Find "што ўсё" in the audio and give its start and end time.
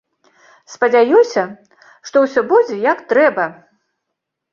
2.11-2.41